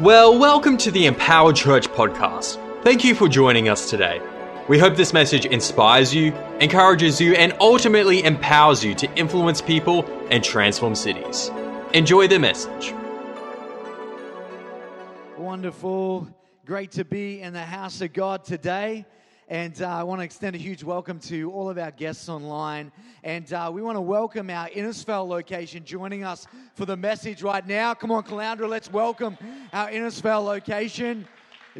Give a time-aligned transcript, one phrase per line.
[0.00, 2.56] Well, welcome to the Empowered Church podcast.
[2.82, 4.22] Thank you for joining us today.
[4.66, 10.06] We hope this message inspires you, encourages you, and ultimately empowers you to influence people
[10.30, 11.50] and transform cities.
[11.92, 12.94] Enjoy the message.
[15.36, 16.34] Wonderful.
[16.64, 19.04] Great to be in the house of God today.
[19.50, 22.92] And uh, I want to extend a huge welcome to all of our guests online.
[23.24, 26.46] And uh, we want to welcome our Innisfail location joining us
[26.76, 27.92] for the message right now.
[27.92, 29.36] Come on, Caloundra, let's welcome
[29.72, 31.26] our Innisfail location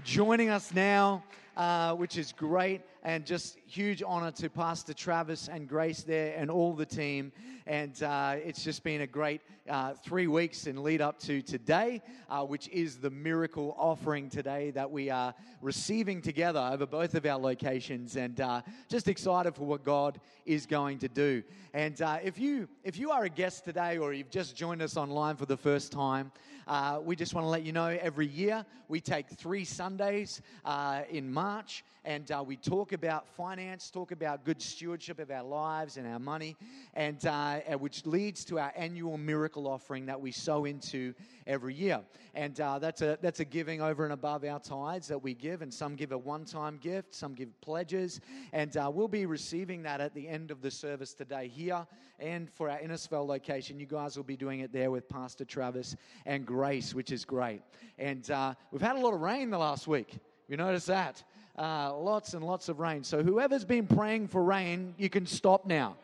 [0.03, 1.23] joining us now,
[1.57, 2.81] uh, which is great.
[3.03, 7.33] And just huge honor to Pastor Travis and Grace there and all the team.
[7.67, 12.03] And uh, it's just been a great uh, three weeks in lead up to today,
[12.29, 17.25] uh, which is the miracle offering today that we are receiving together over both of
[17.25, 18.17] our locations.
[18.17, 21.43] And uh, just excited for what God is going to do.
[21.73, 24.97] And uh, if you if you are a guest today or you've just joined us
[24.97, 26.33] online for the first time,
[26.71, 31.03] uh, we just want to let you know every year we take three Sundays uh,
[31.11, 35.97] in March and uh, we talk about finance, talk about good stewardship of our lives
[35.97, 36.57] and our money,
[36.95, 41.13] and uh, which leads to our annual miracle offering that we sow into
[41.47, 42.01] every year.
[42.35, 45.63] And uh, that's, a, that's a giving over and above our tithes that we give,
[45.63, 48.21] and some give a one time gift, some give pledges,
[48.53, 51.87] and uh, we'll be receiving that at the end of the service today here.
[52.19, 55.97] And for our Innisfail location, you guys will be doing it there with Pastor Travis
[56.27, 57.63] and Grace, which is great.
[57.99, 60.19] And uh, we've had a lot of rain the last week.
[60.47, 61.25] You notice that?
[61.59, 63.03] Uh, lots and lots of rain.
[63.03, 65.97] So, whoever's been praying for rain, you can stop now.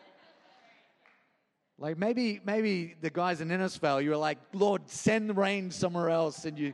[1.78, 6.46] Like maybe, maybe the guys in Innisfail, you were like, Lord, send rain somewhere else,
[6.46, 6.72] and you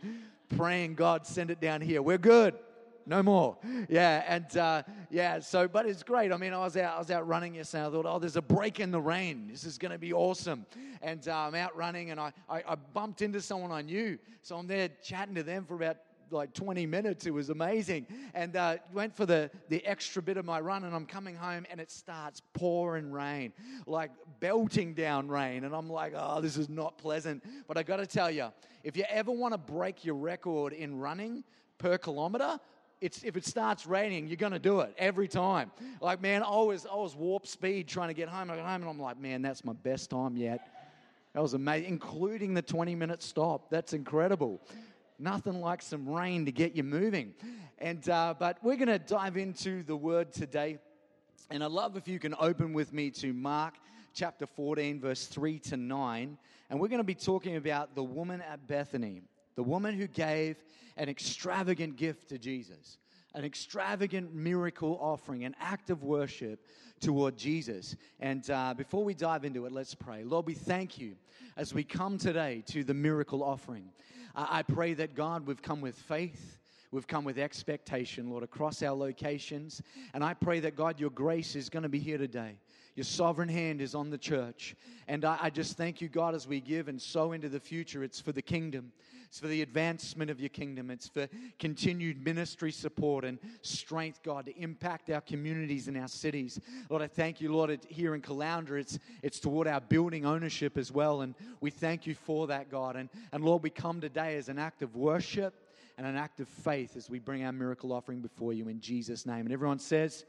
[0.56, 2.02] praying, God, send it down here.
[2.02, 2.54] We're good.
[3.06, 3.56] No more.
[3.88, 6.32] Yeah, and uh, yeah, so, but it's great.
[6.32, 7.86] I mean, I was out, I was out running yesterday.
[7.86, 9.48] I thought, oh, there's a break in the rain.
[9.50, 10.66] This is going to be awesome.
[11.00, 14.18] And uh, I'm out running, and I, I, I bumped into someone I knew.
[14.42, 15.98] So I'm there chatting to them for about
[16.32, 17.26] like 20 minutes.
[17.26, 18.06] It was amazing.
[18.34, 21.66] And uh, went for the, the extra bit of my run, and I'm coming home,
[21.70, 23.52] and it starts pouring rain,
[23.86, 24.10] like
[24.40, 25.64] belting down rain.
[25.64, 27.42] And I'm like, oh, this is not pleasant.
[27.66, 28.48] But I got to tell you,
[28.82, 31.44] if you ever want to break your record in running
[31.78, 32.58] per kilometer,
[33.02, 35.72] it's, if it starts raining, you're going to do it every time.
[36.00, 38.48] Like, man, I was, I was warp speed trying to get home.
[38.48, 40.68] I got home and I'm like, man, that's my best time yet.
[41.34, 43.70] That was amazing, including the 20 minute stop.
[43.70, 44.60] That's incredible.
[45.18, 47.34] Nothing like some rain to get you moving.
[47.78, 50.78] And, uh, but we're going to dive into the word today.
[51.50, 53.74] And I'd love if you can open with me to Mark
[54.14, 56.38] chapter 14, verse 3 to 9.
[56.70, 59.22] And we're going to be talking about the woman at Bethany,
[59.54, 60.56] the woman who gave
[60.96, 62.98] an extravagant gift to Jesus,
[63.34, 66.66] an extravagant miracle offering, an act of worship
[67.00, 67.96] toward Jesus.
[68.20, 70.24] And uh, before we dive into it, let's pray.
[70.24, 71.16] Lord, we thank you
[71.56, 73.90] as we come today to the miracle offering.
[74.34, 76.58] I pray that God, we've come with faith.
[76.90, 79.80] We've come with expectation, Lord, across our locations.
[80.12, 82.56] And I pray that, God, your grace is going to be here today.
[82.94, 84.76] Your sovereign hand is on the church.
[85.08, 88.04] And I, I, just thank you, God, as we give and sow into the future.
[88.04, 88.92] It's for the kingdom,
[89.26, 91.26] it's for the advancement of your kingdom, it's for
[91.58, 96.60] continued ministry support and strength, God, to impact our communities and our cities.
[96.90, 100.92] Lord, I thank you, Lord, here in Caloundra, it's, it's toward our building ownership as
[100.92, 101.22] well.
[101.22, 102.96] And we thank you for that, God.
[102.96, 105.54] And, and Lord, we come today as an act of worship
[105.96, 109.24] and an act of faith as we bring our miracle offering before you in Jesus'
[109.24, 109.40] name.
[109.40, 110.26] And everyone says,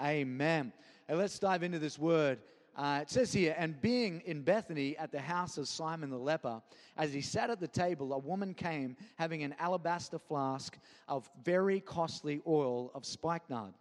[0.00, 0.72] Amen.
[1.08, 2.38] And let's dive into this word.
[2.76, 6.60] Uh, it says here, and being in Bethany at the house of Simon the leper,
[6.96, 10.76] as he sat at the table, a woman came having an alabaster flask
[11.08, 13.72] of very costly oil of spikenard.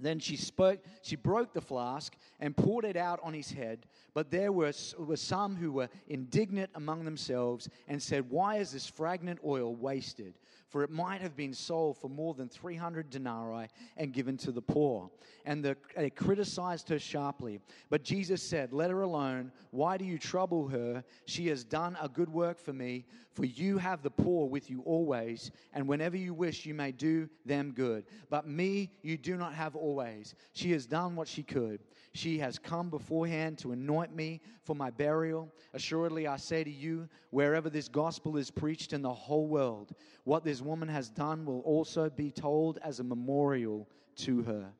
[0.00, 3.86] Then she spoke, she broke the flask and poured it out on his head.
[4.12, 8.86] But there were, were some who were indignant among themselves and said, Why is this
[8.86, 10.34] fragrant oil wasted?
[10.74, 14.60] For it might have been sold for more than 300 denarii and given to the
[14.60, 15.08] poor.
[15.44, 17.60] And the, they criticized her sharply.
[17.90, 19.52] But Jesus said, Let her alone.
[19.70, 21.04] Why do you trouble her?
[21.26, 23.04] She has done a good work for me.
[23.34, 27.28] For you have the poor with you always, and whenever you wish, you may do
[27.44, 28.04] them good.
[28.30, 30.36] But me you do not have always.
[30.52, 31.80] She has done what she could.
[32.12, 35.52] She has come beforehand to anoint me for my burial.
[35.72, 39.90] Assuredly, I say to you, wherever this gospel is preached in the whole world,
[40.22, 44.72] what this woman has done will also be told as a memorial to her.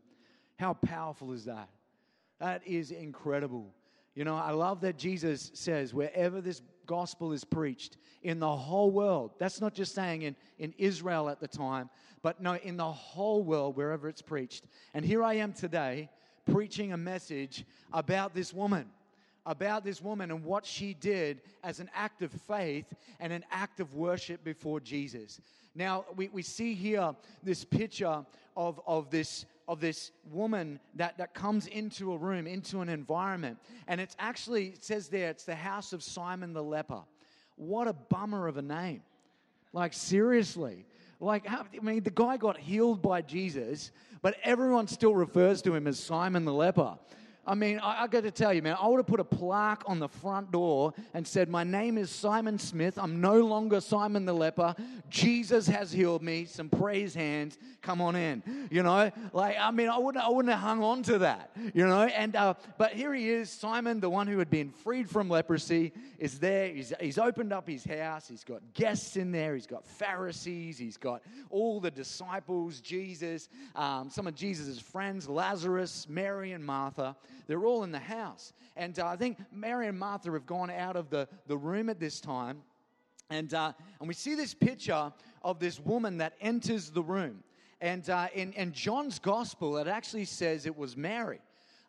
[0.59, 1.69] How powerful is that?
[2.41, 3.75] That is incredible.
[4.15, 8.91] You know, I love that Jesus says, wherever this gospel is preached in the whole
[8.91, 11.91] world, that's not just saying in, in Israel at the time,
[12.23, 14.65] but no, in the whole world, wherever it's preached.
[14.95, 16.09] And here I am today
[16.51, 18.87] preaching a message about this woman.
[19.47, 23.81] about this woman and what she did as an act of faith and an act
[23.81, 25.41] of worship before Jesus.
[25.75, 28.25] Now, we, we see here this picture
[28.57, 33.59] of, of, this, of this woman that, that comes into a room, into an environment.
[33.89, 37.03] And it's actually, it says there, it's the house of Simon the leper.
[37.57, 39.03] What a bummer of a name.
[39.73, 40.87] Like, seriously.
[41.21, 43.91] Like, I mean, the guy got healed by Jesus,
[44.23, 46.97] but everyone still refers to him as Simon the leper.
[47.47, 49.83] I mean, I, I got to tell you, man, I would have put a plaque
[49.87, 52.99] on the front door and said, My name is Simon Smith.
[52.99, 54.75] I'm no longer Simon the leper.
[55.11, 56.45] Jesus has healed me.
[56.45, 57.59] Some praise hands.
[57.83, 58.43] Come on in.
[58.71, 61.87] You know, like, I mean, I wouldn't, I wouldn't have hung on to that, you
[61.87, 62.03] know.
[62.05, 65.93] And, uh, but here he is, Simon, the one who had been freed from leprosy,
[66.19, 66.69] is there.
[66.69, 68.29] He's, he's opened up his house.
[68.29, 69.55] He's got guests in there.
[69.55, 70.79] He's got Pharisees.
[70.79, 77.17] He's got all the disciples, Jesus, um, some of Jesus' friends, Lazarus, Mary, and Martha.
[77.47, 78.53] They're all in the house.
[78.77, 82.01] And uh, I think Mary and Martha have gone out of the, the room at
[82.01, 82.63] this time.
[83.31, 85.13] And, uh, and we see this picture
[85.43, 87.43] of this woman that enters the room.
[87.81, 91.41] And uh, in, in John's gospel, it actually says it was Mary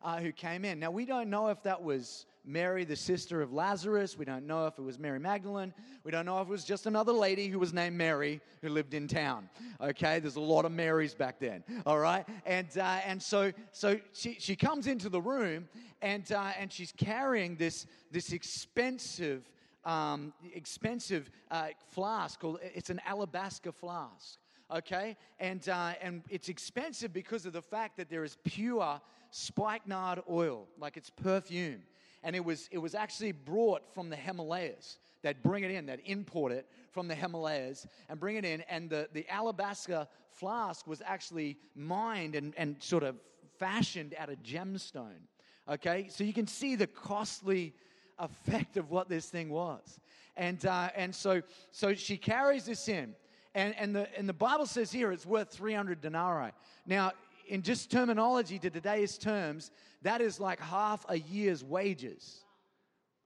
[0.02, 0.80] uh, who came in.
[0.80, 4.18] Now, we don't know if that was Mary, the sister of Lazarus.
[4.18, 5.74] We don't know if it was Mary Magdalene.
[6.04, 8.94] We don't know if it was just another lady who was named Mary who lived
[8.94, 9.50] in town.
[9.82, 11.64] Okay, there's a lot of Marys back then.
[11.86, 15.68] All right, and uh, and so so she she comes into the room
[16.02, 19.50] and uh, and she's carrying this this expensive.
[19.84, 24.40] Um, expensive uh, flask called it's an alabaster flask
[24.74, 29.00] okay and uh, and it's expensive because of the fact that there is pure
[29.30, 31.84] spikenard oil like it's perfume
[32.26, 34.98] and it was, it was actually brought from the Himalayas.
[35.22, 38.62] They'd bring it in, they'd import it from the Himalayas and bring it in.
[38.62, 43.16] And the, the alabaster flask was actually mined and, and sort of
[43.60, 45.22] fashioned out of gemstone.
[45.70, 47.76] Okay, so you can see the costly
[48.18, 50.00] effect of what this thing was.
[50.36, 53.16] And, uh, and so, so she carries this in.
[53.54, 56.52] And, and, the, and the Bible says here it's worth 300 denarii.
[56.88, 57.14] Now,
[57.48, 59.72] in just terminology to today's terms,
[60.02, 62.44] that is like half a year's wages.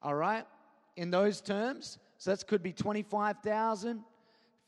[0.01, 0.45] All right?
[0.95, 1.97] In those terms.
[2.17, 4.03] So that could be 25,000,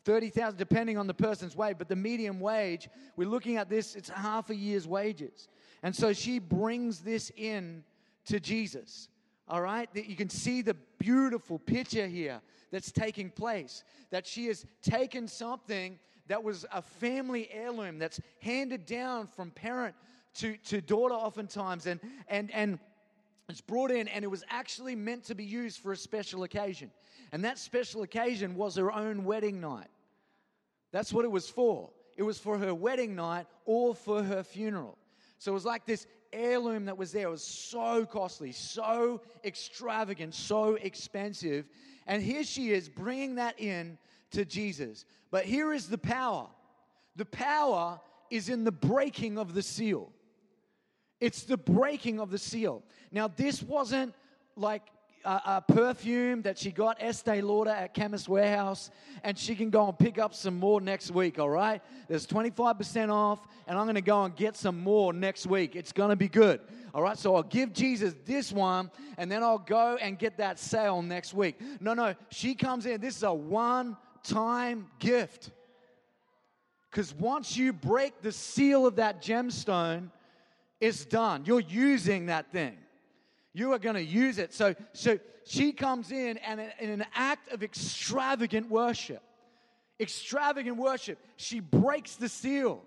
[0.05, 1.77] 30,000, depending on the person's wage.
[1.77, 5.47] But the medium wage, we're looking at this, it's half a year's wages.
[5.83, 7.83] And so she brings this in
[8.25, 9.09] to Jesus.
[9.47, 9.93] All right?
[9.93, 13.83] That You can see the beautiful picture here that's taking place.
[14.11, 15.99] That she has taken something
[16.31, 19.93] that was a family heirloom that's handed down from parent
[20.35, 21.99] to, to daughter oftentimes and
[22.29, 22.79] and and
[23.49, 26.89] it's brought in and it was actually meant to be used for a special occasion.
[27.33, 29.89] And that special occasion was her own wedding night.
[30.93, 31.89] That's what it was for.
[32.15, 34.97] It was for her wedding night or for her funeral.
[35.37, 37.27] So it was like this heirloom that was there.
[37.27, 41.65] It was so costly so extravagant so expensive.
[42.07, 43.97] And here she is bringing that in
[44.31, 45.05] to Jesus.
[45.29, 46.47] But here is the power
[47.15, 47.99] the power
[48.29, 50.11] is in the breaking of the seal.
[51.19, 52.83] It's the breaking of the seal.
[53.11, 54.15] Now, this wasn't
[54.55, 54.83] like
[55.23, 58.89] a, a, perfume that she got Estee Lauder at Chemist Warehouse,
[59.23, 61.81] and she can go and pick up some more next week, all right?
[62.07, 65.75] There's 25% off, and I'm gonna go and get some more next week.
[65.75, 66.61] It's gonna be good,
[66.93, 67.17] all right?
[67.17, 71.33] So I'll give Jesus this one, and then I'll go and get that sale next
[71.33, 71.59] week.
[71.79, 72.99] No, no, she comes in.
[72.99, 75.51] This is a one time gift.
[76.89, 80.09] Because once you break the seal of that gemstone,
[80.79, 81.43] it's done.
[81.45, 82.77] You're using that thing.
[83.53, 84.53] You are going to use it.
[84.53, 89.21] So, so she comes in and in an act of extravagant worship,
[89.99, 92.83] extravagant worship, she breaks the seal.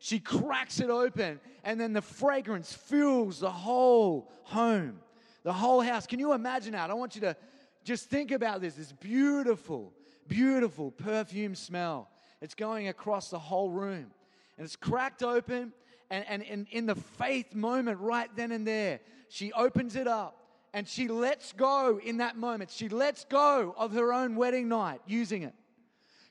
[0.00, 5.00] She cracks it open, and then the fragrance fills the whole home,
[5.42, 6.06] the whole house.
[6.06, 6.88] Can you imagine that?
[6.88, 7.36] I want you to
[7.82, 8.74] just think about this.
[8.74, 9.92] This beautiful,
[10.28, 12.08] beautiful perfume smell.
[12.40, 14.10] It's going across the whole room.
[14.56, 15.72] And it's cracked open.
[16.10, 20.38] And, and in, in the faith moment, right then and there, she opens it up
[20.72, 22.70] and she lets go in that moment.
[22.70, 25.54] She lets go of her own wedding night using it.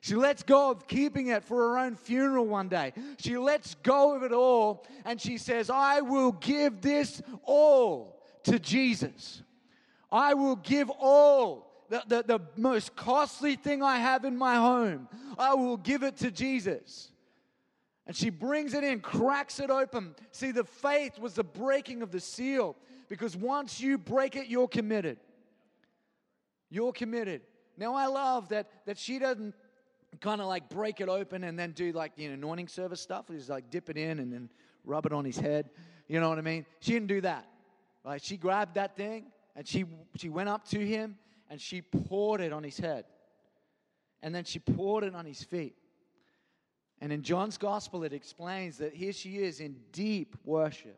[0.01, 2.93] She lets go of keeping it for her own funeral one day.
[3.19, 8.59] She lets go of it all and she says, I will give this all to
[8.59, 9.41] Jesus.
[10.11, 15.07] I will give all the, the, the most costly thing I have in my home,
[15.37, 17.11] I will give it to Jesus.
[18.05, 20.15] And she brings it in, cracks it open.
[20.31, 22.75] See, the faith was the breaking of the seal
[23.09, 25.17] because once you break it, you're committed.
[26.69, 27.41] You're committed.
[27.77, 29.53] Now, I love that, that she doesn't
[30.21, 33.25] kind of like break it open and then do like the anointing service stuff.
[33.29, 34.49] She's like dip it in and then
[34.83, 35.69] rub it on his head.
[36.07, 36.65] You know what I mean?
[36.79, 37.45] She didn't do that.
[38.05, 38.23] Right?
[38.23, 39.83] She grabbed that thing And she,
[40.15, 41.17] she went up to him
[41.49, 43.05] and she poured it on his head.
[44.21, 45.75] And then she poured it on his feet.
[46.99, 50.97] And in John's gospel, it explains that here she is in deep worship,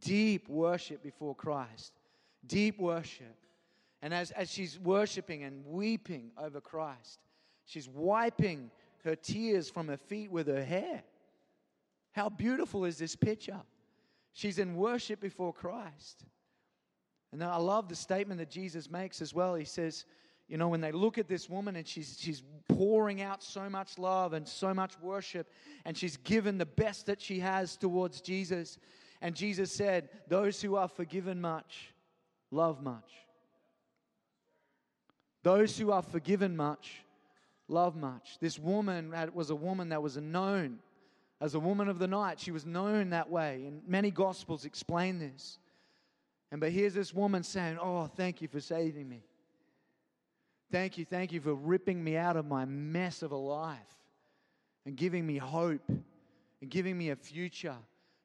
[0.00, 1.92] deep worship before Christ,
[2.46, 3.36] deep worship.
[4.02, 7.20] And as, as she's worshiping and weeping over Christ,
[7.64, 8.70] she's wiping
[9.04, 11.02] her tears from her feet with her hair.
[12.12, 13.60] How beautiful is this picture?
[14.32, 16.24] She's in worship before Christ.
[17.32, 19.54] And I love the statement that Jesus makes as well.
[19.54, 20.04] He says,
[20.48, 23.98] you know, when they look at this woman and she's, she's pouring out so much
[23.98, 25.50] love and so much worship,
[25.84, 28.78] and she's given the best that she has towards Jesus.
[29.20, 31.92] And Jesus said, Those who are forgiven much
[32.50, 33.10] love much.
[35.42, 37.02] Those who are forgiven much
[37.68, 38.38] love much.
[38.40, 40.78] This woman was a woman that was known
[41.40, 42.40] as a woman of the night.
[42.40, 45.58] She was known that way, and many gospels explain this.
[46.56, 49.22] And but here's this woman saying, Oh, thank you for saving me.
[50.72, 53.76] Thank you, thank you for ripping me out of my mess of a life
[54.86, 57.76] and giving me hope and giving me a future.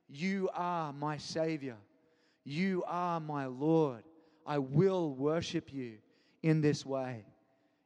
[0.07, 1.75] You are my Savior.
[2.45, 4.03] You are my Lord.
[4.47, 5.97] I will worship you
[6.41, 7.25] in this way.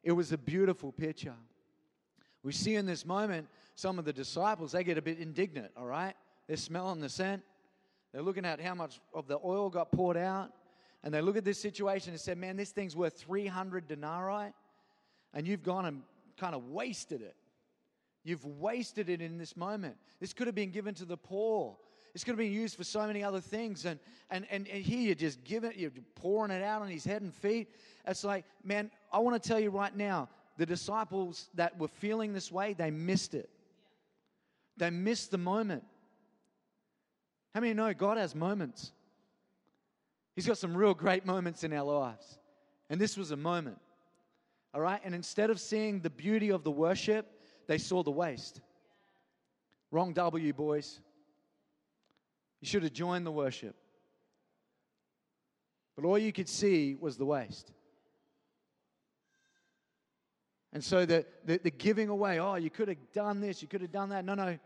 [0.04, 1.34] It was a beautiful picture.
[2.44, 5.88] We see in this moment some of the disciples, they get a bit indignant, all
[5.88, 6.14] right?
[6.46, 7.42] They're smelling the scent.
[8.16, 10.50] They're looking at how much of the oil got poured out.
[11.04, 14.54] And they look at this situation and said, Man, this thing's worth 300 denarii.
[15.34, 16.02] And you've gone and
[16.38, 17.36] kind of wasted it.
[18.24, 19.98] You've wasted it in this moment.
[20.22, 21.76] This could have been given to the poor.
[22.14, 23.84] This could have been used for so many other things.
[23.84, 27.04] And, and, and, and here you're just giving it, you're pouring it out on his
[27.04, 27.68] head and feet.
[28.08, 32.32] It's like, man, I want to tell you right now the disciples that were feeling
[32.32, 33.50] this way, they missed it.
[34.78, 35.84] They missed the moment.
[37.56, 38.92] How many know God has moments?
[40.36, 42.38] He's got some real great moments in our lives.
[42.90, 43.78] And this was a moment.
[44.74, 45.00] All right?
[45.06, 47.26] And instead of seeing the beauty of the worship,
[47.68, 48.60] they saw the waste.
[49.90, 51.00] Wrong W, boys.
[52.60, 53.78] You should have joined the worship.
[55.96, 57.72] But all you could see was the waste.
[60.74, 63.80] And so the, the, the, giving away, oh, you could have done this, you could
[63.80, 64.26] have done that.
[64.26, 64.60] No, no.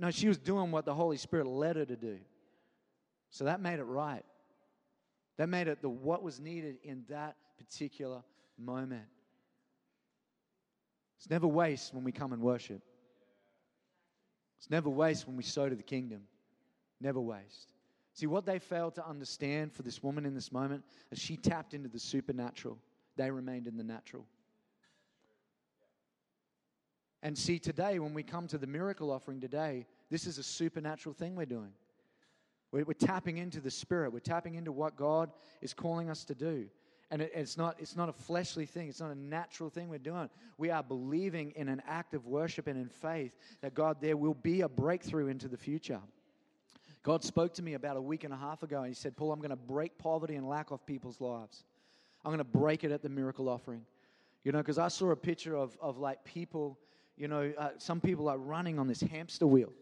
[0.00, 2.18] No, she was doing what the Holy Spirit led her to do.
[3.28, 4.24] So that made it right.
[5.36, 8.22] That made it the what was needed in that particular
[8.58, 9.04] moment.
[11.18, 12.80] It's never waste when we come and worship.
[14.58, 16.22] It's never waste when we sow to the kingdom.
[16.98, 17.74] Never waste.
[18.14, 21.74] See, what they failed to understand for this woman in this moment as she tapped
[21.74, 22.78] into the supernatural,
[23.16, 24.24] they remained in the natural.
[27.22, 31.14] And see, today, when we come to the miracle offering today, this is a supernatural
[31.14, 31.72] thing we're doing.
[32.72, 36.34] We're, we're tapping into the Spirit, we're tapping into what God is calling us to
[36.34, 36.66] do.
[37.10, 39.98] And it, it's, not, it's not a fleshly thing, it's not a natural thing we're
[39.98, 40.30] doing.
[40.58, 44.34] We are believing in an act of worship and in faith that God, there will
[44.34, 46.00] be a breakthrough into the future.
[47.02, 49.32] God spoke to me about a week and a half ago, and He said, Paul,
[49.32, 51.64] I'm going to break poverty and lack off people's lives.
[52.24, 53.84] I'm going to break it at the miracle offering.
[54.44, 56.78] You know, because I saw a picture of, of like people
[57.16, 59.72] you know, uh, some people are running on this hamster wheel,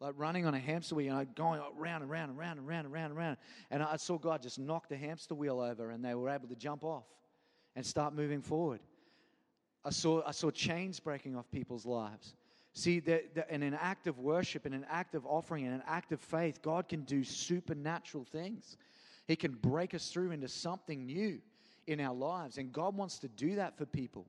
[0.00, 2.68] like running on a hamster wheel, you know, going around and round and round and
[2.68, 3.36] round and round and round.
[3.70, 6.56] And I saw God just knock the hamster wheel over and they were able to
[6.56, 7.04] jump off
[7.76, 8.80] and start moving forward.
[9.84, 12.34] I saw, I saw chains breaking off people's lives.
[12.72, 15.82] See, that, that in an act of worship, in an act of offering, in an
[15.86, 18.76] act of faith, God can do supernatural things.
[19.28, 21.40] He can break us through into something new
[21.86, 22.58] in our lives.
[22.58, 24.26] And God wants to do that for people.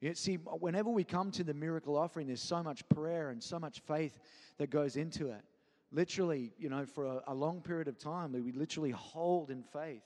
[0.00, 3.58] You see, whenever we come to the miracle offering, there's so much prayer and so
[3.58, 4.18] much faith
[4.58, 5.40] that goes into it.
[5.92, 10.02] Literally, you know, for a, a long period of time, we literally hold in faith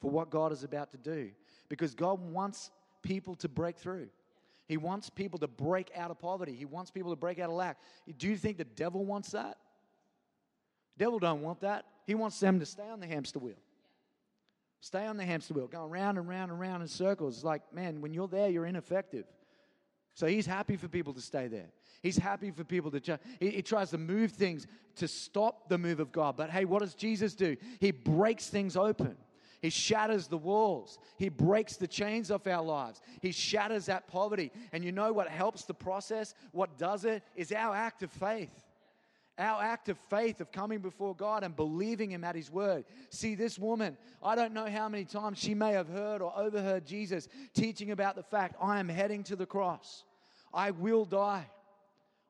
[0.00, 1.30] for what God is about to do
[1.68, 2.70] because God wants
[3.02, 4.08] people to break through.
[4.68, 6.54] He wants people to break out of poverty.
[6.54, 7.78] He wants people to break out of lack.
[8.18, 9.58] Do you think the devil wants that?
[10.96, 11.84] The devil don't want that.
[12.06, 13.56] He wants them to stay on the hamster wheel.
[14.82, 17.36] Stay on the hamster wheel, going round and round and round in circles.
[17.36, 19.26] It's like, man, when you're there, you're ineffective.
[20.14, 21.68] So he's happy for people to stay there.
[22.02, 23.20] He's happy for people to.
[23.38, 26.36] He, he tries to move things to stop the move of God.
[26.36, 27.56] But hey, what does Jesus do?
[27.78, 29.16] He breaks things open.
[29.60, 30.98] He shatters the walls.
[31.16, 33.00] He breaks the chains off our lives.
[33.20, 34.50] He shatters that poverty.
[34.72, 36.34] And you know what helps the process?
[36.50, 37.22] What does it?
[37.36, 38.50] Is our act of faith.
[39.38, 42.84] Our act of faith of coming before God and believing Him at His word.
[43.10, 46.86] See, this woman, I don't know how many times she may have heard or overheard
[46.86, 50.04] Jesus teaching about the fact I am heading to the cross.
[50.52, 51.46] I will die.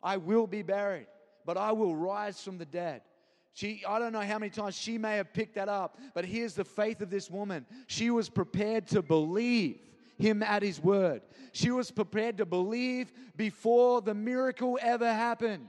[0.02, 1.06] I will be buried,
[1.44, 3.02] but I will rise from the dead.
[3.54, 6.54] She, I don't know how many times she may have picked that up, but here's
[6.54, 7.66] the faith of this woman.
[7.87, 9.78] She was prepared to believe
[10.18, 11.23] him at his word.
[11.52, 15.68] She was prepared to believe before the miracle ever happened.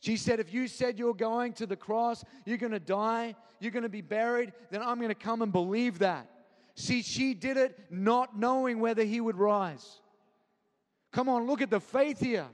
[0.00, 3.70] She said, If you said you're going to the cross, you're going to die, you're
[3.70, 6.28] going to be buried, then I'm going to come and believe that.
[6.74, 10.00] See, she did it not knowing whether he would rise.
[11.12, 12.46] Come on, look at the faith here.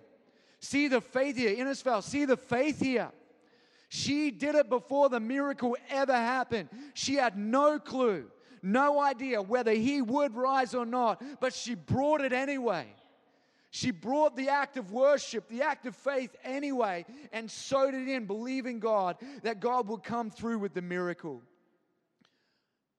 [0.58, 1.54] See the faith here.
[1.54, 3.10] Innisfail, see the faith here.
[3.88, 6.68] She did it before the miracle ever happened.
[6.94, 8.26] She had no clue,
[8.62, 12.86] no idea whether he would rise or not, but she brought it anyway.
[13.76, 18.24] She brought the act of worship, the act of faith anyway, and sowed it in,
[18.24, 21.42] believing God that God would come through with the miracle.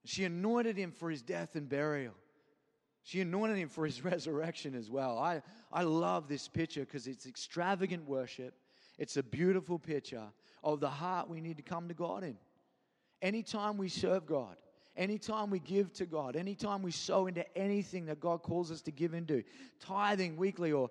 [0.06, 2.14] She anointed him for his death and burial.
[3.02, 5.18] She anointed him for his resurrection as well.
[5.18, 5.42] I,
[5.72, 8.54] I love this picture because it's extravagant worship.
[9.00, 10.28] It's a beautiful picture
[10.64, 12.38] of the heart we need to come to God in.
[13.24, 14.58] Anytime we serve God,
[14.98, 18.92] anytime we give to God, anytime we sow into anything that God calls us to
[18.92, 19.44] give into,
[19.80, 20.90] tithing weekly or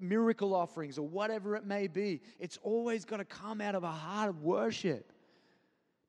[0.00, 3.90] miracle offerings or whatever it may be, it's always got to come out of a
[3.90, 5.12] heart of worship.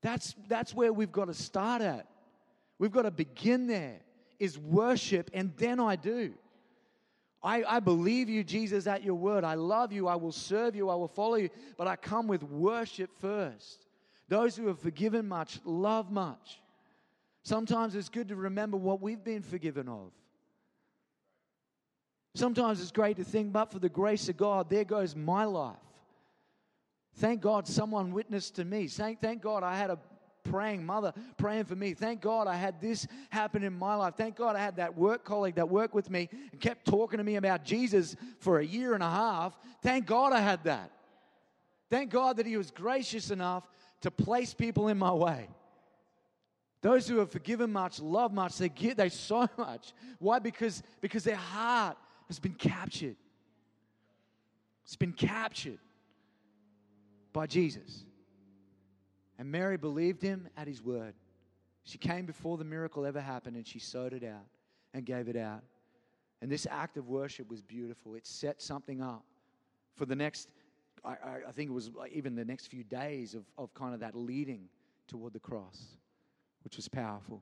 [0.01, 2.07] That's, that's where we've got to start at.
[2.77, 3.99] We've got to begin there,
[4.39, 6.33] is worship, and then I do.
[7.41, 9.43] I, I believe you, Jesus, at your word.
[9.43, 10.07] I love you.
[10.07, 10.89] I will serve you.
[10.89, 11.49] I will follow you.
[11.77, 13.85] But I come with worship first.
[14.27, 16.59] Those who have forgiven much love much.
[17.47, 20.11] Sometimes it's good to remember what we've been forgiven of.
[22.35, 25.77] Sometimes it's great to think, but for the grace of God, there goes my life.
[27.15, 28.87] Thank God someone witnessed to me.
[28.87, 29.97] Thank, thank God I had a
[30.43, 31.93] praying mother praying for me.
[31.93, 34.15] Thank God I had this happen in my life.
[34.17, 37.23] Thank God I had that work colleague that worked with me and kept talking to
[37.23, 39.57] me about Jesus for a year and a half.
[39.81, 40.91] Thank God I had that.
[41.89, 43.65] Thank God that He was gracious enough
[44.01, 45.47] to place people in my way.
[46.81, 49.93] Those who have forgiven much, love much, they get they so much.
[50.19, 50.39] Why?
[50.39, 53.15] Because, because their heart has been captured.
[54.85, 55.79] It's been captured
[57.33, 58.05] by Jesus.
[59.37, 61.13] And Mary believed him at his word.
[61.83, 64.45] She came before the miracle ever happened and she sowed it out
[64.93, 65.63] and gave it out.
[66.41, 68.15] And this act of worship was beautiful.
[68.15, 69.23] It set something up
[69.95, 70.51] for the next,
[71.03, 71.15] I,
[71.47, 74.69] I think it was even the next few days of, of kind of that leading
[75.07, 75.97] toward the cross,
[76.67, 77.41] which was powerful.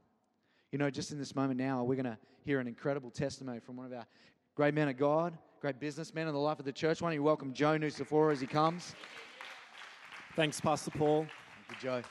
[0.71, 3.75] You know, just in this moment now, we're going to hear an incredible testimony from
[3.75, 4.05] one of our
[4.53, 7.01] great men of God, great businessmen in the life of the church.
[7.01, 8.93] Why don't you welcome Joe Nusafora as he comes?
[10.35, 11.25] Thanks, Pastor Paul.
[11.67, 12.01] Thank you, Joe.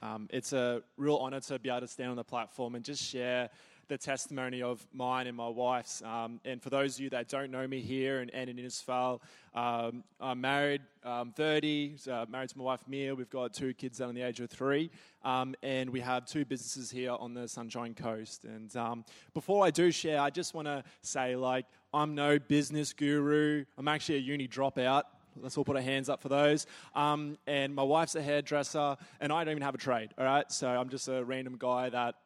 [0.00, 3.02] Um, it's a real honor to be able to stand on the platform and just
[3.02, 3.50] share
[3.88, 6.02] the testimony of mine and my wife's.
[6.02, 9.20] Um, and for those of you that don't know me here and, and in Innisfail,
[9.54, 13.14] um, I'm married, I'm 30, uh, married to my wife Mia.
[13.14, 14.90] We've got two kids under the age of three,
[15.24, 18.44] um, and we have two businesses here on the Sunshine Coast.
[18.44, 22.92] And um, before I do share, I just want to say, like, I'm no business
[22.92, 23.64] guru.
[23.78, 25.04] I'm actually a uni dropout.
[25.40, 26.66] Let's all put our hands up for those.
[26.94, 30.10] Um, and my wife's a hairdresser, and I don't even have a trade.
[30.18, 32.16] All right, so I'm just a random guy that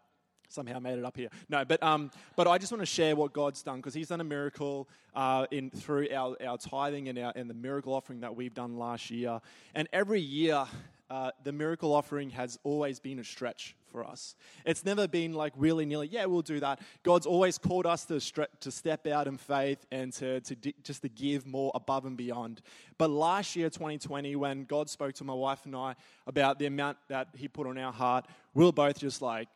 [0.52, 1.28] somehow made it up here.
[1.48, 4.20] No, but um, but I just want to share what God's done because He's done
[4.20, 8.36] a miracle uh, in through our, our tithing and our and the miracle offering that
[8.36, 9.40] we've done last year.
[9.74, 10.66] And every year,
[11.12, 14.34] uh, the miracle offering has always been a stretch for us.
[14.64, 16.80] It's never been like really nearly, yeah, we'll do that.
[17.02, 20.74] God's always called us to, stre- to step out in faith and to, to di-
[20.82, 22.62] just to give more above and beyond.
[22.96, 25.94] But last year, 2020, when God spoke to my wife and I
[26.26, 29.48] about the amount that He put on our heart, we were both just like,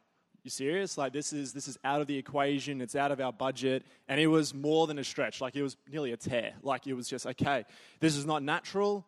[0.46, 0.96] you serious?
[0.96, 2.80] Like this is this is out of the equation.
[2.80, 5.40] It's out of our budget, and it was more than a stretch.
[5.40, 6.52] Like it was nearly a tear.
[6.62, 7.64] Like it was just okay.
[8.00, 9.04] This is not natural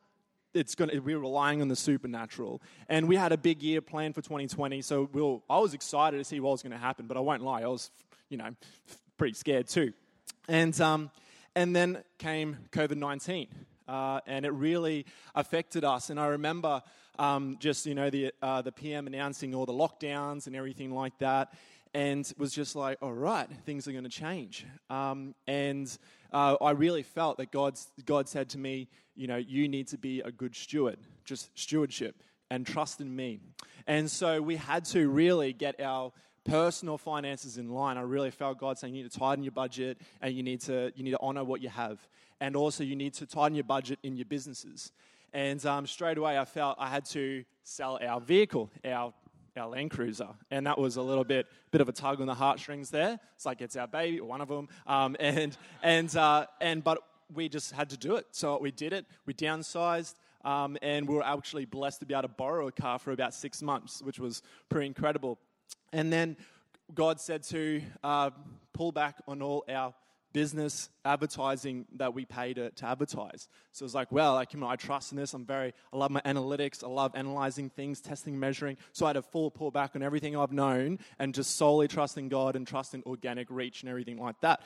[0.55, 2.61] it's to, we're relying on the supernatural.
[2.89, 5.43] And we had a big year planned for 2020, so we'll.
[5.49, 7.67] I was excited to see what was going to happen, but I won't lie, I
[7.67, 7.91] was,
[8.29, 8.51] you know,
[9.17, 9.93] pretty scared too.
[10.49, 11.11] And, um,
[11.55, 13.49] and then came COVID 19.
[13.87, 16.11] Uh, and it really affected us.
[16.11, 16.83] And I remember
[17.19, 21.19] um, just, you know, the, uh, the PM announcing all the lockdowns and everything like
[21.19, 21.53] that,
[21.95, 24.67] and was just like, all right, things are going to change.
[24.91, 25.97] Um, and
[26.33, 29.99] uh, I really felt that God's, God said to me, you know, you need to
[29.99, 33.41] be a good steward, just stewardship, and trust in me.
[33.87, 36.13] And so we had to really get our
[36.45, 37.97] personal finances in line.
[37.97, 40.93] I really felt God saying you need to tighten your budget and you need to,
[40.95, 41.99] you need to honor what you have.
[42.41, 44.93] And also you need to tighten your budget in your businesses.
[45.33, 49.13] And um, straight away I felt I had to sell our vehicle, our
[49.57, 52.35] our Land Cruiser, and that was a little bit bit of a tug on the
[52.35, 53.19] heartstrings there.
[53.35, 56.99] It's like it's our baby, one of them, um, and and uh, and but
[57.35, 58.27] we just had to do it.
[58.31, 59.07] So we did it.
[59.27, 60.15] We downsized.
[60.45, 63.35] Um, and we were actually blessed to be able to borrow a car for about
[63.35, 65.37] six months, which was pretty incredible.
[65.93, 66.37] And then
[66.95, 68.31] God said to uh,
[68.73, 69.93] pull back on all our
[70.33, 73.49] business advertising that we pay to, to advertise.
[73.73, 75.35] So it's like, well, like, you know, I trust in this.
[75.35, 76.85] I'm very, I love my analytics.
[76.85, 78.77] I love analyzing things, testing, measuring.
[78.93, 82.29] So I had a full pull back on everything I've known and just solely trusting
[82.29, 84.61] God and trusting organic reach and everything like that.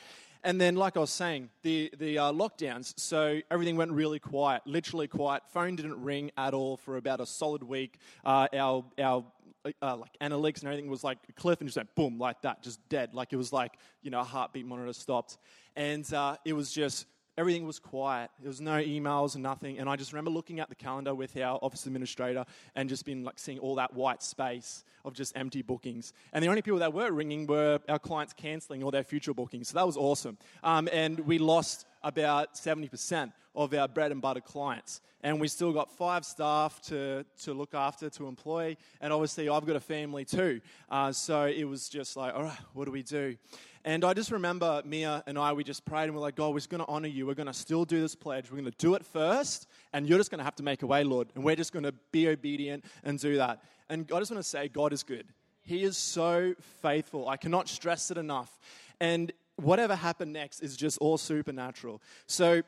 [0.44, 4.62] And then, like I was saying, the, the uh, lockdowns, so everything went really quiet,
[4.66, 5.44] literally quiet.
[5.52, 7.98] Phone didn't ring at all for about a solid week.
[8.24, 9.24] Uh, our, our
[9.64, 12.62] uh, like analytics and everything was like a cliff and just went boom like that,
[12.62, 13.14] just dead.
[13.14, 13.72] Like it was like
[14.02, 15.38] you know a heartbeat monitor stopped,
[15.76, 17.06] and uh, it was just
[17.38, 18.30] everything was quiet.
[18.40, 19.78] There was no emails and nothing.
[19.78, 22.44] And I just remember looking at the calendar with our office administrator
[22.74, 26.12] and just been like seeing all that white space of just empty bookings.
[26.32, 29.68] And the only people that were ringing were our clients canceling all their future bookings.
[29.68, 30.36] So that was awesome.
[30.62, 35.00] Um, and we lost about 70% of our bread and butter clients.
[35.22, 38.76] And we still got five staff to, to look after, to employ.
[39.00, 40.60] And obviously, I've got a family too.
[40.90, 43.36] Uh, so it was just like, all right, what do we do?
[43.84, 46.60] And I just remember Mia and I, we just prayed and we're like, God, we're
[46.68, 47.26] going to honor you.
[47.26, 48.50] We're going to still do this pledge.
[48.50, 50.86] We're going to do it first, and you're just going to have to make a
[50.86, 51.28] way, Lord.
[51.34, 53.62] And we're just going to be obedient and do that.
[53.88, 55.26] And I just want to say, God is good.
[55.64, 57.28] He is so faithful.
[57.28, 58.56] I cannot stress it enough.
[59.00, 62.02] And whatever happened next is just all supernatural.
[62.26, 62.62] So,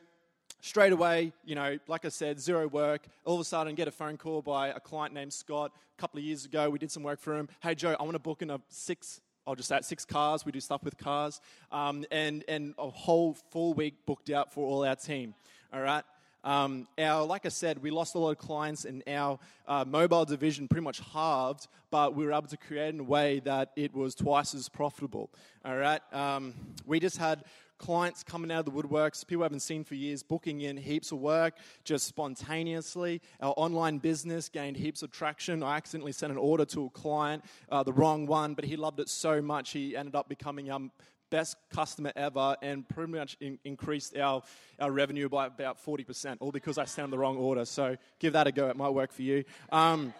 [0.61, 3.07] straight away, you know, like I said, zero work.
[3.25, 5.71] All of a sudden, get a phone call by a client named Scott.
[5.97, 7.47] A couple of years ago, we did some work for him.
[7.61, 10.43] Hey, Joe, I want to book in a six I'll just add six cars.
[10.43, 11.39] We do stuff with cars,
[11.71, 15.35] um, and and a whole full week booked out for all our team.
[15.71, 16.03] All right.
[16.45, 20.25] Um, our, like I said, we lost a lot of clients, and our uh, mobile
[20.25, 23.95] division pretty much halved, but we were able to create in a way that it
[23.95, 25.31] was twice as profitable.
[25.65, 26.53] All right, um,
[26.85, 27.43] we just had
[27.77, 31.11] clients coming out of the woodworks, people I haven't seen for years, booking in heaps
[31.11, 33.21] of work just spontaneously.
[33.41, 35.63] Our online business gained heaps of traction.
[35.63, 38.99] I accidentally sent an order to a client, uh, the wrong one, but he loved
[38.99, 40.91] it so much he ended up becoming um,
[41.29, 44.43] best customer ever and pretty much in, increased our,
[44.79, 47.65] our revenue by about 40%, all because I sent the wrong order.
[47.65, 48.69] So give that a go.
[48.69, 49.43] It might work for you.
[49.71, 50.13] Um,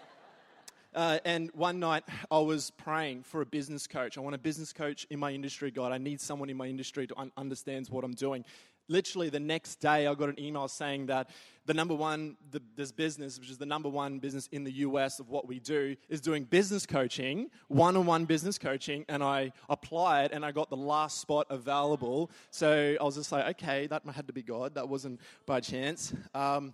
[0.95, 4.17] uh, and one night I was praying for a business coach.
[4.17, 5.91] I want a business coach in my industry, God.
[5.91, 8.45] I need someone in my industry to un- understands what I'm doing.
[8.87, 11.29] Literally the next day, I got an email saying that
[11.65, 15.19] the number one, the, this business, which is the number one business in the US
[15.19, 19.03] of what we do, is doing business coaching, one-on-one business coaching.
[19.09, 22.29] And I applied, and I got the last spot available.
[22.51, 24.75] So I was just like, okay, that had to be God.
[24.75, 26.13] That wasn't by chance.
[26.35, 26.73] Um,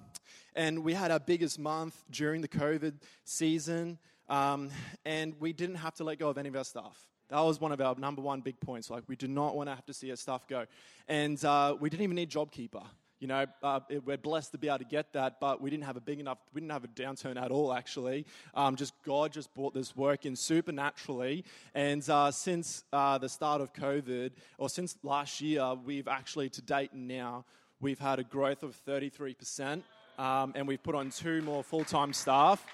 [0.56, 3.98] and we had our biggest month during the COVID season.
[4.32, 4.70] Um,
[5.04, 6.98] and we didn't have to let go of any of our stuff.
[7.30, 8.90] That was one of our number one big points.
[8.90, 10.66] Like, we did not want to have to see our stuff go.
[11.10, 12.84] And uh, we didn't even need JobKeeper.
[13.20, 15.84] You know, uh, it, we're blessed to be able to get that, but we didn't
[15.84, 18.26] have a big enough, we didn't have a downturn at all, actually.
[18.56, 21.44] Um, just God just brought this work in supernaturally.
[21.76, 26.62] And uh, since uh, the start of COVID, or since last year, we've actually, to
[26.62, 27.44] date now,
[27.82, 29.84] we've had a growth of 33%.
[30.18, 32.66] Um, and we've put on two more full time staff.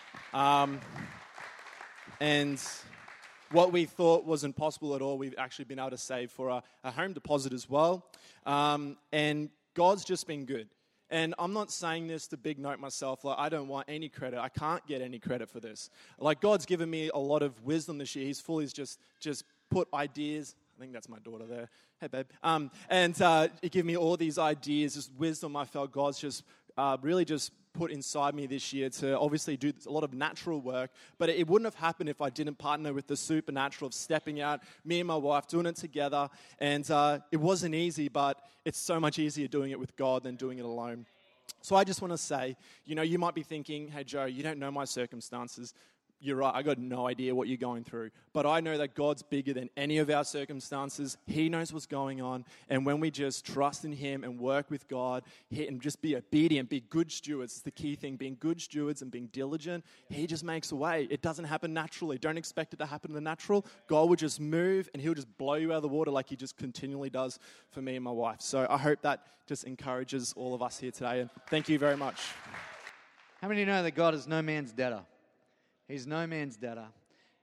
[2.19, 2.59] And
[3.51, 6.63] what we thought was impossible at all, we've actually been able to save for a,
[6.83, 8.05] a home deposit as well.
[8.45, 10.67] Um, and God's just been good.
[11.09, 13.23] And I'm not saying this to big note myself.
[13.23, 14.39] Like, I don't want any credit.
[14.39, 15.89] I can't get any credit for this.
[16.19, 18.25] Like, God's given me a lot of wisdom this year.
[18.25, 20.55] He's fully just, just put ideas.
[20.75, 21.69] I think that's my daughter there.
[22.01, 22.25] Hey, babe.
[22.43, 26.43] Um, and uh, he gave me all these ideas, this wisdom I felt God's just
[26.77, 30.59] uh, really just put inside me this year to obviously do a lot of natural
[30.59, 34.41] work, but it wouldn't have happened if I didn't partner with the supernatural of stepping
[34.41, 36.27] out, me and my wife doing it together.
[36.59, 40.35] And uh, it wasn't easy, but it's so much easier doing it with God than
[40.35, 41.05] doing it alone.
[41.61, 44.41] So I just want to say, you know, you might be thinking, hey, Joe, you
[44.41, 45.73] don't know my circumstances
[46.19, 48.09] you're right, I got no idea what you're going through.
[48.33, 51.17] But I know that God's bigger than any of our circumstances.
[51.27, 52.45] He knows what's going on.
[52.69, 56.69] And when we just trust in Him and work with God and just be obedient,
[56.69, 60.43] be good stewards, it's the key thing being good stewards and being diligent, He just
[60.43, 61.07] makes a way.
[61.11, 62.17] It doesn't happen naturally.
[62.17, 63.65] Don't expect it to happen in the natural.
[63.87, 66.35] God will just move and He'll just blow you out of the water like He
[66.35, 68.41] just continually does for me and my wife.
[68.41, 71.21] So I hope that just encourages all of us here today.
[71.21, 72.19] And thank you very much.
[73.41, 75.03] How many know that God is no man's debtor?
[75.87, 76.87] He's no man's debtor.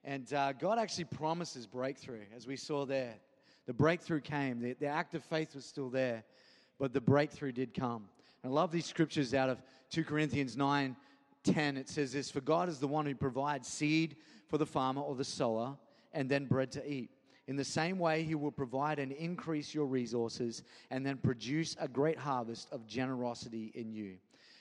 [0.04, 3.14] And uh, God actually promises breakthrough, as we saw there.
[3.66, 4.60] The breakthrough came.
[4.60, 6.24] The, the act of faith was still there,
[6.78, 8.08] but the breakthrough did come.
[8.42, 10.94] And I love these scriptures out of 2 Corinthians 9
[11.44, 11.76] 10.
[11.76, 14.16] It says this For God is the one who provides seed
[14.48, 15.76] for the farmer or the sower,
[16.12, 17.10] and then bread to eat.
[17.46, 21.88] In the same way, He will provide and increase your resources and then produce a
[21.88, 24.16] great harvest of generosity in you.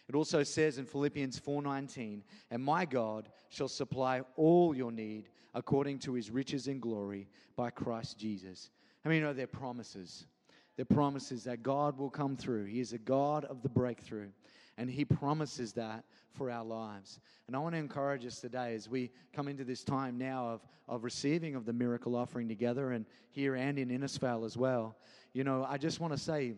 [0.09, 5.99] It also says in Philippians 4:19, "And my God shall supply all your need according
[5.99, 8.69] to his riches in glory by Christ Jesus."
[9.05, 10.27] I mean, you know, they're promises.
[10.75, 12.65] They're promises that God will come through.
[12.65, 14.31] He is a God of the breakthrough,
[14.77, 17.19] and he promises that for our lives.
[17.47, 20.67] And I want to encourage us today as we come into this time now of,
[20.87, 24.97] of receiving of the miracle offering together and here and in Innisfail as well.
[25.33, 26.55] You know, I just want to say,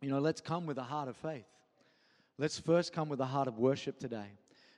[0.00, 1.46] you know, let's come with a heart of faith.
[2.38, 4.26] Let's first come with a heart of worship today.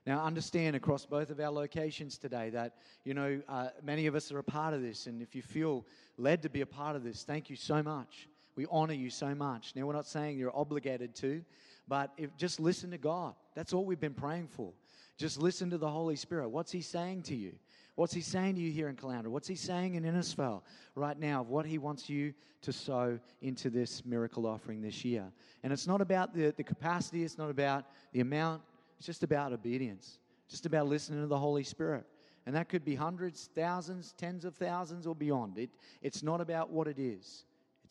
[0.06, 4.30] Now, understand across both of our locations today that, you know, uh, many of us
[4.32, 5.06] are a part of this.
[5.06, 5.86] And if you feel
[6.18, 8.28] led to be a part of this, thank you so much.
[8.56, 9.72] We honor you so much.
[9.74, 11.42] Now, we're not saying you're obligated to,
[11.88, 13.34] but if, just listen to God.
[13.54, 14.72] That's all we've been praying for.
[15.16, 16.48] Just listen to the Holy Spirit.
[16.50, 17.54] What's He saying to you?
[17.96, 19.28] What's He saying to you here in Caloundra?
[19.28, 20.62] What's He saying in Innisfail
[20.94, 25.24] right now of what He wants you to sow into this miracle offering this year?
[25.62, 28.62] And it's not about the, the capacity, it's not about the amount,
[28.98, 32.04] it's just about obedience, just about listening to the Holy Spirit.
[32.46, 35.56] And that could be hundreds, thousands, tens of thousands, or beyond.
[35.56, 35.70] It,
[36.02, 37.44] it's not about what it is.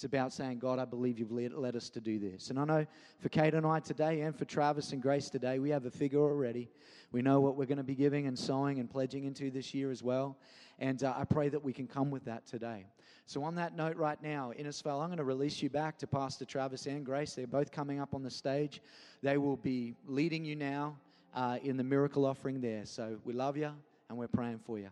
[0.03, 2.49] It's about saying, God, I believe you've led, led, us to do this.
[2.49, 2.85] And I know
[3.21, 6.19] for Kate and I today, and for Travis and Grace today, we have a figure
[6.19, 6.69] already.
[7.13, 9.91] We know what we're going to be giving and sowing and pledging into this year
[9.91, 10.35] as well.
[10.77, 12.85] And uh, I pray that we can come with that today.
[13.27, 16.43] So, on that note, right now, Innisfail, I'm going to release you back to Pastor
[16.43, 17.33] Travis and Grace.
[17.33, 18.81] They're both coming up on the stage.
[19.21, 20.97] They will be leading you now
[21.33, 22.85] uh, in the miracle offering there.
[22.85, 23.71] So, we love you
[24.09, 24.89] and we're praying for you.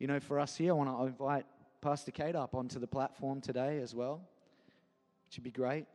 [0.00, 1.46] You know, for us here, I want to invite
[1.82, 4.20] Pastor Kate up onto the platform today as well,
[5.26, 5.86] which would be great.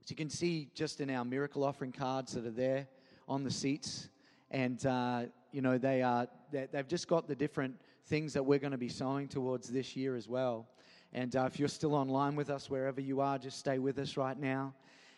[0.00, 2.86] As you can see, just in our miracle offering cards that are there
[3.26, 4.08] on the seats,
[4.48, 7.74] and uh, you know they are they've just got the different
[8.06, 10.68] things that we're going to be sowing towards this year as well.
[11.12, 14.16] And uh, if you're still online with us, wherever you are, just stay with us
[14.16, 14.72] right now.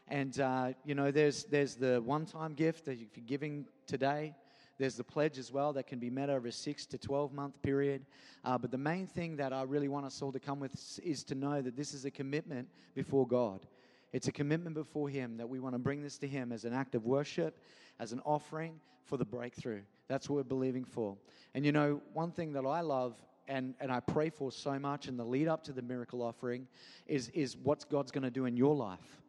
[0.08, 4.34] And uh, you know, there's there's the one-time gift that you're giving today,
[4.78, 7.60] there's the pledge as well that can be met over a six to 12 month
[7.62, 8.04] period.
[8.44, 11.22] Uh, but the main thing that I really want us all to come with is
[11.24, 13.66] to know that this is a commitment before God.
[14.12, 16.72] It's a commitment before Him that we want to bring this to Him as an
[16.72, 17.58] act of worship,
[17.98, 19.82] as an offering for the breakthrough.
[20.08, 21.16] That's what we're believing for.
[21.54, 23.14] And you know, one thing that I love
[23.48, 26.66] and, and I pray for so much in the lead up to the miracle offering
[27.06, 29.20] is, is what God's going to do in your life.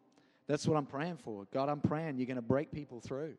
[0.46, 1.46] That's what I'm praying for.
[1.52, 3.34] God, I'm praying you're going to break people through.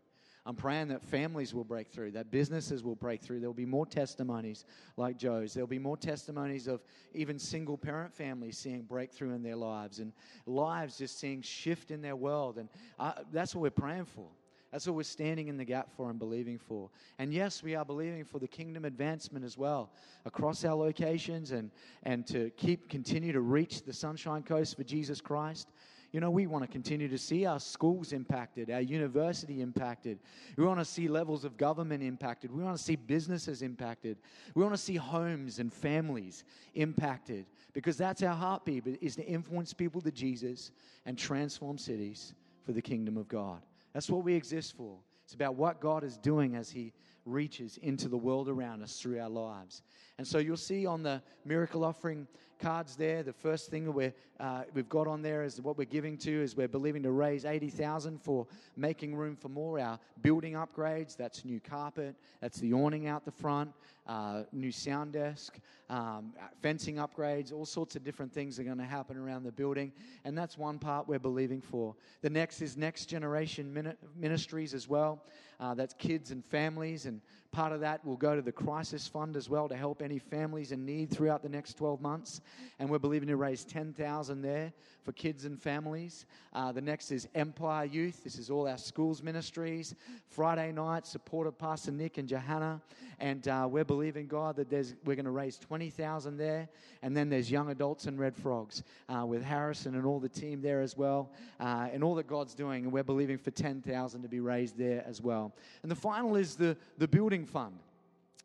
[0.48, 3.40] I'm praying that families will break through, that businesses will break through.
[3.40, 5.56] There'll be more testimonies like Joe's.
[5.56, 10.14] There'll be more testimonies of even single parent families seeing breakthrough in their lives and
[10.46, 12.60] lives just seeing shift in their world.
[12.60, 14.28] And uh, that's what we're praying for.
[14.72, 16.90] That's what we're standing in the gap for and believing for.
[17.18, 19.94] And yes, we are believing for the kingdom advancement as well
[20.26, 21.72] across our locations and,
[22.04, 25.70] and to keep continue to reach the Sunshine Coast for Jesus Christ.
[26.16, 30.18] You know, we want to continue to see our schools impacted, our university impacted.
[30.56, 32.54] We want to see levels of government impacted.
[32.54, 34.16] We want to see businesses impacted.
[34.54, 39.74] We want to see homes and families impacted because that's our heartbeat is to influence
[39.74, 40.72] people to Jesus
[41.06, 42.34] and transform cities
[42.66, 43.62] for the kingdom of God.
[43.92, 44.96] That's what we exist for.
[45.26, 46.94] It's about what God is doing as He
[47.26, 49.82] reaches into the world around us through our lives.
[50.18, 52.28] And so you'll see on the miracle offering
[52.60, 56.18] cards there, the first thing we're, uh, we've got on there is what we're giving
[56.18, 58.48] to is we're believing to raise 80,000 for
[58.78, 59.78] making room for more.
[59.80, 63.72] Our building upgrades, that's new carpet, that's the awning out the front,
[64.08, 68.86] uh, new sound desk, um, fencing upgrades, all sorts of different things are going to
[68.86, 69.92] happen around the building.
[70.24, 71.94] And that's one part we're believing for.
[72.22, 75.24] The next is next generation ministries as well.
[75.60, 77.22] Uh, that's kids and families and
[77.56, 80.74] Part of that will go to the crisis fund as well to help any families
[80.74, 82.42] in need throughout the next 12 months.
[82.80, 84.74] And we're believing to raise 10,000 there
[85.06, 86.26] for kids and families.
[86.52, 88.26] Uh, the next is Empire Youth.
[88.26, 89.96] This is all our schools ministries.
[90.28, 92.82] Friday night, support of Pastor Nick and Johanna.
[93.20, 96.68] And uh, we're believing, God, that there's, we're going to raise 20,000 there.
[97.04, 100.62] And then there's Young Adults and Red Frogs uh, with Harrison and all the team
[100.62, 101.32] there as well.
[101.58, 102.84] Uh, and all that God's doing.
[102.84, 105.45] And we're believing for 10,000 to be raised there as well.
[105.82, 107.76] And the final is the, the building fund.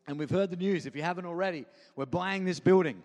[0.07, 0.85] And we've heard the news.
[0.85, 3.01] If you haven't already, we're buying this building.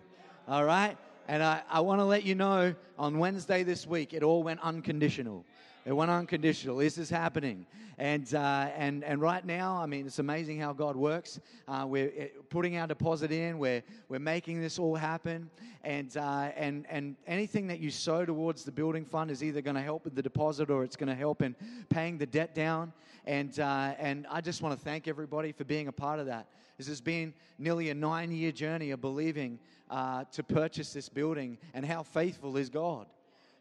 [0.47, 0.97] All right?
[1.27, 4.61] And I, I want to let you know on Wednesday this week, it all went
[4.61, 5.45] unconditional.
[5.87, 6.75] It went unconditional.
[6.75, 7.65] This is happening.
[7.97, 11.39] And, uh, and, and right now, I mean, it's amazing how God works.
[11.65, 15.49] Uh, we're putting our deposit in, we're, we're making this all happen.
[15.85, 19.77] And, uh, and, and anything that you sow towards the building fund is either going
[19.77, 21.55] to help with the deposit or it's going to help in
[21.87, 22.91] paying the debt down.
[23.23, 26.47] And, uh, and I just want to thank everybody for being a part of that.
[26.77, 29.57] This has been nearly a nine year journey of believing
[29.89, 33.07] uh, to purchase this building, and how faithful is God.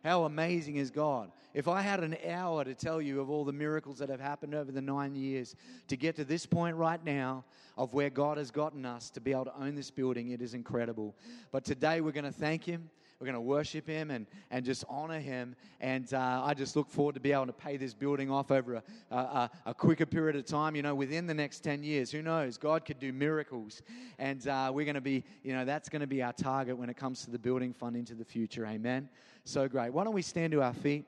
[0.06, 1.32] How amazing is God?
[1.52, 4.54] If I had an hour to tell you of all the miracles that have happened
[4.54, 5.56] over the nine years
[5.88, 7.44] to get to this point right now
[7.76, 10.54] of where God has gotten us to be able to own this building, it is
[10.54, 11.16] incredible.
[11.50, 12.88] But today we're going to thank Him.
[13.18, 15.56] We're going to worship Him and, and just honor Him.
[15.80, 18.74] And uh, I just look forward to be able to pay this building off over
[18.74, 20.76] a, a, a, quicker period of time.
[20.76, 22.58] You know, within the next 10 years, who knows?
[22.58, 23.82] God could do miracles.
[24.18, 26.90] And uh, we're going to be, you know, that's going to be our target when
[26.90, 28.66] it comes to the building fund into the future.
[28.66, 29.08] Amen.
[29.44, 29.92] So great.
[29.92, 31.04] Why don't we stand to our feet?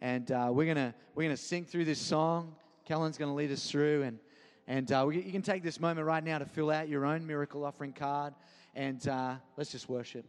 [0.00, 2.54] and uh, we're gonna we're gonna sing through this song.
[2.84, 4.18] Kellen's gonna lead us through, and
[4.66, 7.64] and uh, you can take this moment right now to fill out your own miracle
[7.64, 8.34] offering card,
[8.74, 10.24] and uh, let's just worship.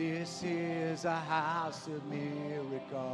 [0.00, 3.04] This is a house of miracles.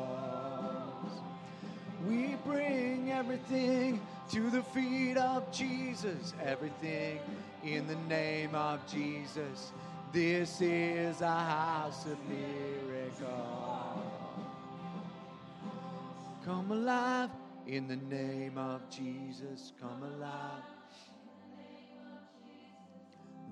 [2.07, 7.18] We bring everything to the feet of Jesus, everything
[7.64, 9.72] in the name of Jesus.
[10.12, 13.27] This is a house of miracles.
[16.44, 17.31] Come alive
[17.66, 19.72] in the name of Jesus.
[19.81, 20.76] Come alive.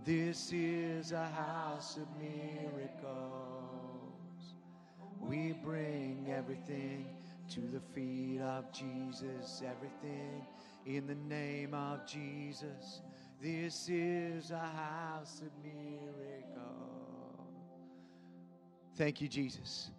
[0.04, 3.22] This is a house of miracles.
[5.18, 7.06] We bring everything
[7.48, 10.44] to the feet of Jesus, everything
[10.84, 13.00] in the name of Jesus.
[13.40, 16.64] This is a house of miracles.
[18.96, 19.90] Thank you, Jesus.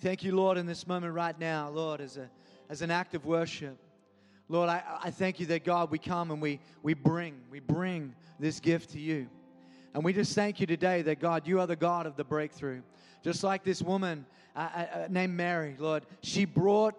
[0.00, 2.28] Thank you, Lord, in this moment right now, Lord, as, a,
[2.68, 3.78] as an act of worship.
[4.48, 8.16] Lord, I, I thank you that, God, we come and we, we bring, we bring
[8.40, 9.28] this gift to you.
[9.94, 12.82] And we just thank you today that, God, you are the God of the breakthrough.
[13.22, 14.24] Just like this woman
[14.56, 16.94] uh, uh, uh, named Mary, Lord, she brought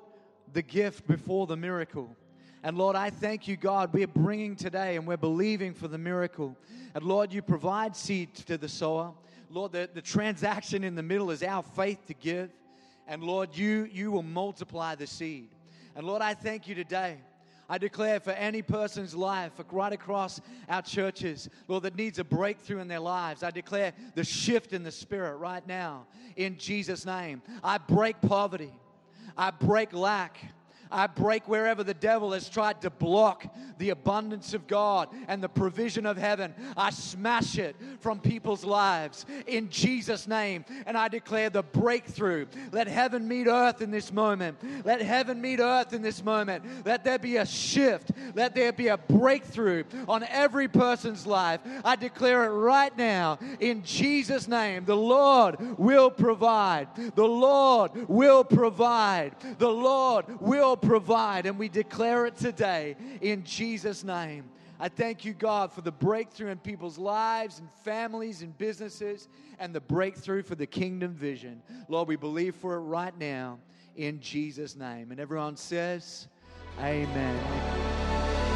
[0.53, 2.15] the gift before the miracle.
[2.63, 6.55] And Lord, I thank you, God, we're bringing today and we're believing for the miracle.
[6.93, 9.13] And Lord, you provide seed to the sower.
[9.49, 12.51] Lord, the, the transaction in the middle is our faith to give.
[13.07, 15.49] And Lord, you, you will multiply the seed.
[15.95, 17.17] And Lord, I thank you today
[17.69, 22.79] I declare for any person's life right across our churches, Lord, that needs a breakthrough
[22.79, 27.41] in their lives, I declare the shift in the spirit right now in Jesus' name.
[27.63, 28.73] I break poverty,
[29.37, 30.37] I break lack.
[30.93, 33.45] I break wherever the devil has tried to block
[33.77, 36.53] the abundance of God and the provision of heaven.
[36.77, 40.65] I smash it from people's lives in Jesus' name.
[40.85, 42.45] And I declare the breakthrough.
[42.71, 44.57] Let heaven meet earth in this moment.
[44.85, 46.63] Let heaven meet earth in this moment.
[46.85, 48.11] Let there be a shift.
[48.35, 51.61] Let there be a breakthrough on every person's life.
[51.83, 54.85] I declare it right now in Jesus' name.
[54.85, 56.87] The Lord will provide.
[57.15, 59.35] The Lord will provide.
[59.57, 64.49] The Lord will provide, and we declare it today in Jesus' name.
[64.79, 69.73] I thank you, God, for the breakthrough in people's lives and families and businesses and
[69.73, 71.61] the breakthrough for the kingdom vision.
[71.87, 73.59] Lord, we believe for it right now
[73.95, 75.11] in Jesus' name.
[75.11, 76.27] And everyone says,
[76.79, 78.52] Amen.